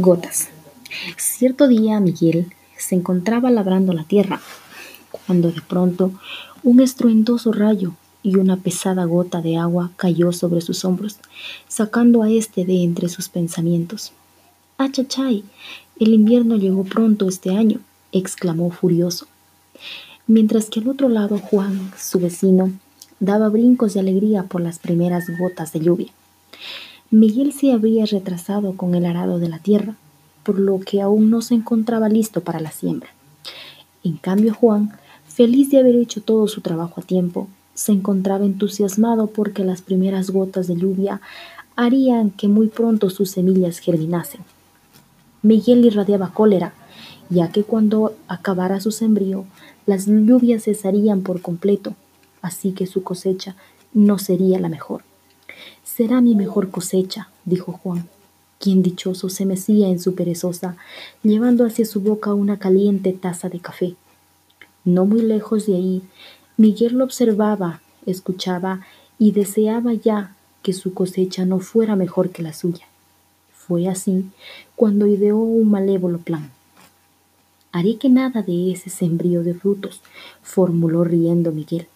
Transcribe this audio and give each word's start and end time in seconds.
Gotas. 0.00 0.48
Cierto 1.18 1.68
día 1.68 2.00
Miguel 2.00 2.52
se 2.78 2.94
encontraba 2.94 3.50
labrando 3.50 3.92
la 3.92 4.04
tierra, 4.04 4.40
cuando 5.26 5.52
de 5.52 5.60
pronto 5.60 6.12
un 6.62 6.80
estruendoso 6.80 7.52
rayo 7.52 7.92
y 8.22 8.36
una 8.36 8.56
pesada 8.56 9.04
gota 9.04 9.42
de 9.42 9.56
agua 9.56 9.90
cayó 9.96 10.32
sobre 10.32 10.62
sus 10.62 10.84
hombros, 10.84 11.18
sacando 11.68 12.22
a 12.22 12.30
éste 12.30 12.64
de 12.64 12.82
entre 12.82 13.08
sus 13.08 13.28
pensamientos. 13.28 14.12
¡Achachay! 14.78 15.44
El 15.98 16.14
invierno 16.14 16.56
llegó 16.56 16.84
pronto 16.84 17.28
este 17.28 17.50
año, 17.50 17.80
exclamó 18.12 18.70
furioso. 18.70 19.26
Mientras 20.26 20.70
que 20.70 20.80
al 20.80 20.88
otro 20.88 21.10
lado 21.10 21.38
Juan, 21.38 21.92
su 21.98 22.20
vecino, 22.20 22.72
daba 23.18 23.50
brincos 23.50 23.94
de 23.94 24.00
alegría 24.00 24.44
por 24.44 24.62
las 24.62 24.78
primeras 24.78 25.26
gotas 25.38 25.72
de 25.72 25.80
lluvia. 25.80 26.12
Miguel 27.12 27.52
se 27.52 27.72
había 27.72 28.06
retrasado 28.06 28.76
con 28.76 28.94
el 28.94 29.04
arado 29.04 29.40
de 29.40 29.48
la 29.48 29.58
tierra, 29.58 29.96
por 30.44 30.60
lo 30.60 30.78
que 30.78 31.00
aún 31.00 31.28
no 31.28 31.42
se 31.42 31.54
encontraba 31.54 32.08
listo 32.08 32.42
para 32.42 32.60
la 32.60 32.70
siembra. 32.70 33.10
En 34.04 34.16
cambio 34.16 34.54
Juan, 34.54 34.92
feliz 35.26 35.70
de 35.70 35.80
haber 35.80 35.96
hecho 35.96 36.22
todo 36.22 36.46
su 36.46 36.60
trabajo 36.60 37.00
a 37.00 37.04
tiempo, 37.04 37.48
se 37.74 37.90
encontraba 37.90 38.44
entusiasmado 38.44 39.26
porque 39.26 39.64
las 39.64 39.82
primeras 39.82 40.30
gotas 40.30 40.68
de 40.68 40.76
lluvia 40.76 41.20
harían 41.74 42.30
que 42.30 42.46
muy 42.46 42.68
pronto 42.68 43.10
sus 43.10 43.32
semillas 43.32 43.80
germinasen. 43.80 44.42
Miguel 45.42 45.84
irradiaba 45.84 46.32
cólera, 46.32 46.74
ya 47.28 47.50
que 47.50 47.64
cuando 47.64 48.14
acabara 48.28 48.78
su 48.78 48.92
sembrío, 48.92 49.46
las 49.84 50.06
lluvias 50.06 50.62
cesarían 50.62 51.22
por 51.22 51.42
completo, 51.42 51.96
así 52.40 52.70
que 52.70 52.86
su 52.86 53.02
cosecha 53.02 53.56
no 53.94 54.18
sería 54.18 54.60
la 54.60 54.68
mejor. 54.68 55.09
Será 55.84 56.20
mi 56.20 56.34
mejor 56.34 56.70
cosecha, 56.70 57.28
dijo 57.44 57.72
Juan, 57.72 58.08
quien 58.58 58.82
dichoso 58.82 59.28
se 59.28 59.46
mecía 59.46 59.88
en 59.88 59.98
su 59.98 60.14
perezosa, 60.14 60.76
llevando 61.22 61.64
hacia 61.64 61.86
su 61.86 62.00
boca 62.00 62.34
una 62.34 62.58
caliente 62.58 63.12
taza 63.12 63.48
de 63.48 63.60
café. 63.60 63.96
No 64.84 65.06
muy 65.06 65.22
lejos 65.22 65.66
de 65.66 65.76
ahí, 65.76 66.02
Miguel 66.56 66.98
lo 66.98 67.04
observaba, 67.04 67.80
escuchaba 68.06 68.86
y 69.18 69.32
deseaba 69.32 69.94
ya 69.94 70.34
que 70.62 70.72
su 70.72 70.92
cosecha 70.94 71.44
no 71.44 71.60
fuera 71.60 71.96
mejor 71.96 72.30
que 72.30 72.42
la 72.42 72.52
suya. 72.52 72.86
Fue 73.52 73.88
así 73.88 74.26
cuando 74.76 75.06
ideó 75.06 75.38
un 75.38 75.70
malévolo 75.70 76.18
plan. 76.18 76.50
Haré 77.72 77.96
que 77.96 78.08
nada 78.08 78.42
de 78.42 78.72
ese 78.72 78.90
sembrío 78.90 79.42
de 79.42 79.54
frutos, 79.54 80.00
formuló 80.42 81.04
riendo 81.04 81.52
Miguel. 81.52 81.86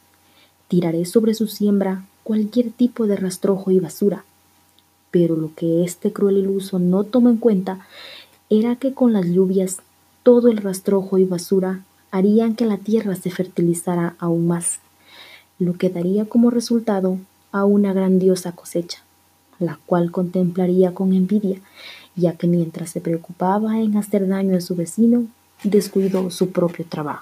Tiraré 0.69 1.05
sobre 1.05 1.35
su 1.35 1.47
siembra 1.47 2.05
cualquier 2.25 2.72
tipo 2.72 3.06
de 3.06 3.17
rastrojo 3.17 3.70
y 3.70 3.78
basura. 3.78 4.25
Pero 5.11 5.36
lo 5.36 5.55
que 5.55 5.84
este 5.84 6.12
cruel 6.12 6.39
iluso 6.39 6.80
no 6.80 7.05
tomó 7.05 7.30
en 7.30 7.36
cuenta 7.36 7.86
era 8.50 8.77
que 8.77 8.92
con 8.92 9.12
las 9.12 9.27
lluvias 9.27 9.78
todo 10.25 10.48
el 10.48 10.56
rastrojo 10.56 11.19
y 11.19 11.25
basura 11.25 11.84
harían 12.11 12.56
que 12.56 12.67
la 12.67 12.78
tierra 12.78 13.14
se 13.14 13.30
fertilizara 13.30 14.17
aún 14.19 14.47
más, 14.47 14.78
lo 15.58 15.75
que 15.75 15.91
daría 15.91 16.25
como 16.25 16.50
resultado 16.50 17.19
a 17.52 17.64
una 17.64 17.92
grandiosa 17.92 18.52
cosecha, 18.52 18.98
la 19.58 19.78
cual 19.86 20.11
contemplaría 20.11 20.95
con 20.95 21.12
envidia, 21.12 21.58
ya 22.17 22.33
que 22.33 22.47
mientras 22.47 22.91
se 22.91 23.00
preocupaba 23.00 23.80
en 23.80 23.97
hacer 23.97 24.27
daño 24.27 24.56
a 24.56 24.61
su 24.61 24.75
vecino, 24.75 25.27
descuidó 25.62 26.30
su 26.30 26.50
propio 26.50 26.84
trabajo. 26.89 27.12